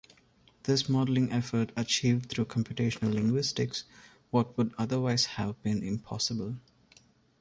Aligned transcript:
This 0.63 0.89
modeling 0.89 1.31
effort 1.31 1.71
achieved, 1.77 2.27
through 2.31 2.45
computational 2.45 3.13
linguistics, 3.13 3.83
what 4.31 4.57
would 4.57 4.73
otherwise 4.79 5.25
have 5.25 5.61
been 5.61 5.83
impossible. 5.83 6.55